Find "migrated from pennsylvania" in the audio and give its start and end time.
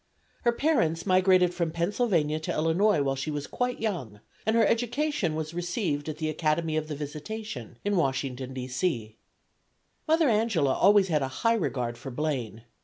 1.05-2.39